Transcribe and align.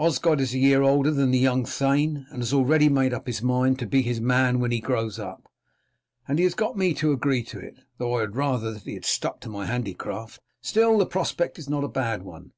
Osgod 0.00 0.40
is 0.40 0.54
a 0.54 0.58
year 0.58 0.80
older 0.80 1.10
than 1.10 1.32
the 1.32 1.38
young 1.38 1.66
thane, 1.66 2.24
and 2.30 2.40
has 2.40 2.54
already 2.54 2.88
made 2.88 3.12
up 3.12 3.26
his 3.26 3.42
mind 3.42 3.78
to 3.78 3.86
be 3.86 4.00
his 4.00 4.22
man 4.22 4.58
when 4.58 4.70
he 4.70 4.80
grows 4.80 5.18
up, 5.18 5.52
and 6.26 6.38
he 6.38 6.44
has 6.44 6.54
got 6.54 6.78
me 6.78 6.94
to 6.94 7.12
agree 7.12 7.42
to 7.42 7.58
it, 7.58 7.76
though 7.98 8.14
I 8.16 8.22
would 8.22 8.36
rather 8.36 8.72
that 8.72 8.84
he 8.84 8.94
had 8.94 9.04
stuck 9.04 9.38
to 9.40 9.50
my 9.50 9.66
handicraft. 9.66 10.40
Still, 10.62 10.96
the 10.96 11.04
prospect 11.04 11.58
is 11.58 11.68
not 11.68 11.84
a 11.84 11.88
bad 11.88 12.22
one. 12.22 12.52